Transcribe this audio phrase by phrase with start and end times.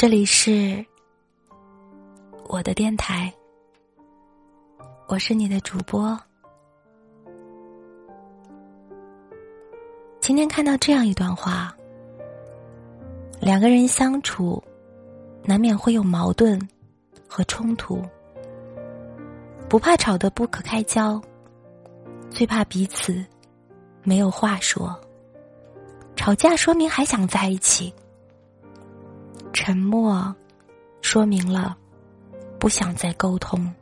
[0.00, 0.82] 这里是
[2.48, 3.30] 我的电台，
[5.08, 6.18] 我是你的主播。
[10.18, 11.76] 今天看到这样一段话：
[13.42, 14.64] 两个人相处，
[15.44, 16.58] 难免会有矛盾
[17.28, 18.02] 和冲突，
[19.68, 21.20] 不怕吵得不可开交，
[22.30, 23.22] 最怕彼此
[24.02, 24.98] 没有话说。
[26.16, 27.92] 吵架说明还想在一起。
[29.52, 30.34] 沉默，
[31.00, 31.76] 说明了
[32.58, 33.72] 不想再沟通。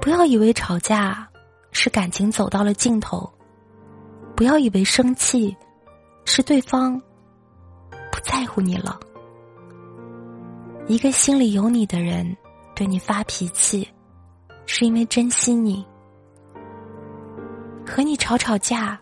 [0.00, 1.28] 不要以为吵架
[1.70, 3.30] 是感情走到了尽头，
[4.34, 5.56] 不要以为生气
[6.24, 7.00] 是对方
[8.10, 8.98] 不在乎你了。
[10.88, 12.36] 一个心里有你的人
[12.74, 13.88] 对你发脾气，
[14.66, 15.86] 是因为珍惜你，
[17.86, 18.98] 和你吵吵架。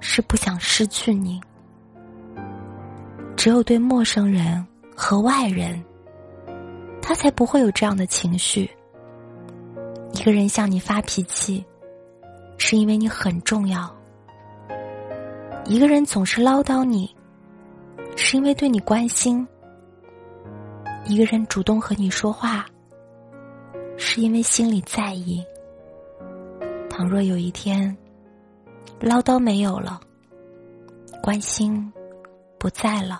[0.00, 1.40] 是不想失去你。
[3.36, 5.82] 只有对陌生人和外人，
[7.00, 8.68] 他才不会有这样的情绪。
[10.12, 11.64] 一个人向你发脾气，
[12.56, 13.88] 是因为你很重要；
[15.64, 17.14] 一个人总是唠叨你，
[18.16, 19.46] 是因为对你关心；
[21.04, 22.66] 一个人主动和你说话，
[23.96, 25.44] 是因为心里在意。
[26.90, 27.96] 倘若有一天，
[29.00, 30.00] 唠叨没有了，
[31.22, 31.92] 关心
[32.58, 33.18] 不在了，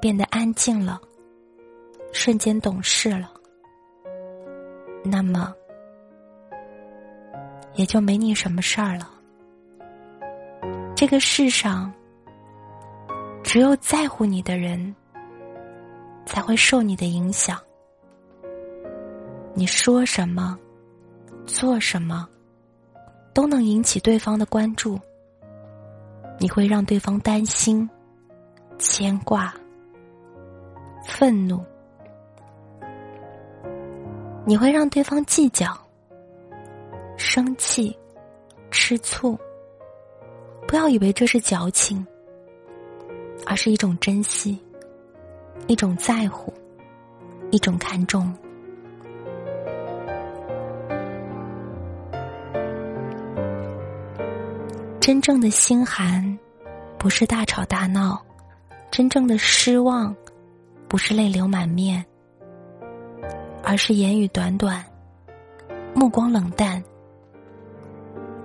[0.00, 1.00] 变得安静了，
[2.12, 3.30] 瞬间懂事了，
[5.04, 5.54] 那么
[7.74, 9.10] 也就没你什么事儿了。
[10.96, 11.92] 这个世上，
[13.42, 14.94] 只有在乎你的人，
[16.26, 17.58] 才会受你的影响。
[19.54, 20.58] 你说什么，
[21.46, 22.28] 做什么。
[23.32, 24.98] 都能引起对方的关注，
[26.38, 27.88] 你会让对方担心、
[28.78, 29.54] 牵挂、
[31.06, 31.64] 愤怒，
[34.44, 35.66] 你会让对方计较、
[37.16, 37.96] 生气、
[38.70, 39.38] 吃醋。
[40.66, 42.06] 不要以为这是矫情，
[43.44, 44.58] 而是一种珍惜，
[45.66, 46.52] 一种在乎，
[47.50, 48.32] 一种看重。
[55.00, 56.38] 真正的心寒，
[56.98, 58.22] 不是大吵大闹；
[58.90, 60.14] 真正的失望，
[60.88, 62.04] 不是泪流满面，
[63.64, 64.84] 而是言语短短，
[65.94, 66.82] 目光冷淡。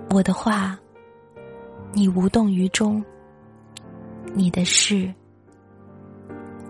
[0.08, 0.78] 我的话，
[1.92, 3.04] 你无动于衷；
[4.32, 5.12] 你的事，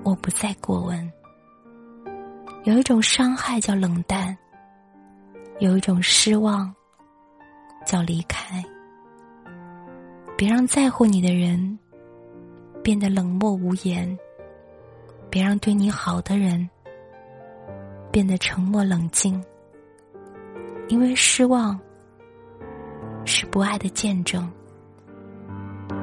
[0.02, 1.12] 我不再过问。
[2.64, 4.36] 有一种伤害叫冷淡，
[5.60, 6.74] 有一种失望
[7.86, 8.62] 叫离开。
[10.36, 11.78] 别让在乎你的人
[12.82, 14.18] 变得冷漠无言，
[15.30, 16.68] 别让对你好的人
[18.12, 19.42] 变得沉默冷静。
[20.88, 21.80] 因为失望
[23.24, 24.48] 是不爱的见证，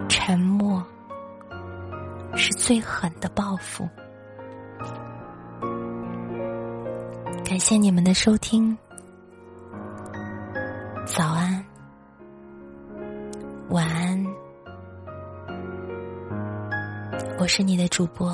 [0.09, 0.83] 沉默
[2.35, 3.87] 是最狠的报复。
[7.45, 8.75] 感谢你们的收听，
[11.05, 11.63] 早安。
[13.69, 14.22] 晚安，
[17.43, 18.29] 我是你的主播。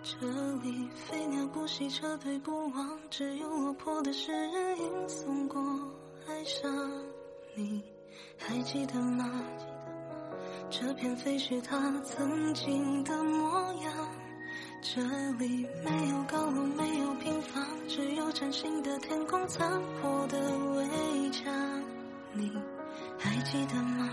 [0.00, 0.16] 这
[0.62, 5.60] 里飞鸟不息，车队不忘，只有落魄的诗人吟诵过
[6.28, 6.70] 爱上
[7.56, 7.82] 你，
[8.38, 9.28] 还记得吗？
[10.70, 13.92] 这片废墟它曾经的模样。
[14.82, 15.02] 这
[15.38, 19.68] 里没有高楼，没有平房，只有崭新的天空，残
[20.00, 20.38] 破的
[20.76, 21.52] 围墙。
[22.32, 22.50] 你
[23.18, 24.08] 还记得吗？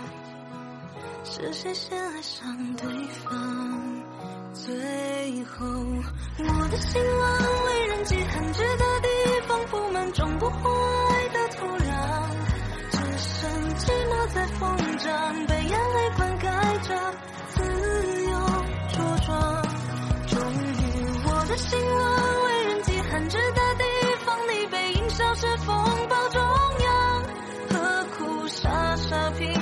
[1.23, 4.03] 是谁先爱上对方？
[4.53, 5.65] 最后，
[6.39, 7.66] 我的心望
[14.59, 16.45] 疯长，被眼泪灌溉
[16.87, 17.13] 着
[17.49, 17.61] 自
[18.25, 18.37] 由
[18.89, 19.61] 茁壮。
[20.27, 20.65] 终于，
[21.25, 23.83] 我的心沦为人迹罕至的地
[24.25, 25.75] 方，你背影消失风
[26.09, 26.41] 暴中
[26.85, 27.23] 央，
[27.69, 29.53] 何苦傻傻拼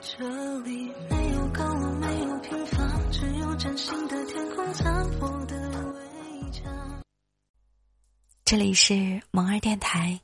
[0.00, 7.02] 这里没有高楼，没有平房，只有崭新的天空残破的围墙。
[8.44, 10.20] 这里是萌儿电台，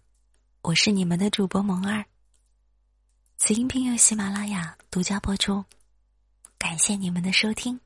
[0.63, 2.05] 我是你们的主播萌儿。
[3.37, 5.65] 此音频由喜马拉雅独家播出，
[6.57, 7.81] 感谢你们的收听。